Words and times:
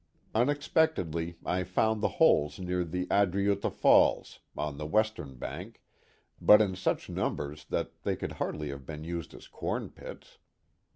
Unexpectedly, 0.33 1.35
I 1.45 1.63
found 1.63 2.01
the 2.01 2.07
holes 2.17 2.57
near 2.59 2.83
the 2.83 3.05
Adriutha 3.11 3.69
Falls, 3.69 4.39
on 4.57 4.79
the 4.79 4.87
western 4.87 5.35
bank, 5.35 5.79
but 6.41 6.59
in 6.59 6.75
such 6.75 7.07
numbers 7.07 7.65
that 7.65 8.01
they 8.01 8.15
could 8.15 8.31
hardly 8.31 8.69
have 8.69 8.83
been 8.87 9.03
used 9.03 9.35
as 9.35 9.47
corn 9.47 9.91
pits. 9.91 10.39